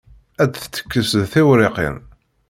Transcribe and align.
Ad 0.41 0.49
d-tettekkes 0.51 1.09
d 1.21 1.23
tiwriqin. 1.31 1.97